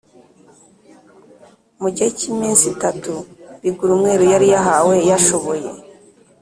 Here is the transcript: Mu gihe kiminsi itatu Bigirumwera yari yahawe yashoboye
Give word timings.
Mu 1.81 1.87
gihe 1.95 2.09
kiminsi 2.19 2.65
itatu 2.75 3.13
Bigirumwera 3.63 4.23
yari 4.33 4.47
yahawe 4.53 4.95
yashoboye 5.09 5.69